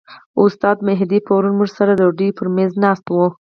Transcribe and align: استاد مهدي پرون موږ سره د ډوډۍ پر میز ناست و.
استاد 0.43 0.77
مهدي 0.87 1.19
پرون 1.27 1.53
موږ 1.59 1.69
سره 1.77 1.91
د 1.93 1.99
ډوډۍ 2.07 2.29
پر 2.37 2.47
میز 2.55 2.71
ناست 2.83 3.05
و. 3.09 3.15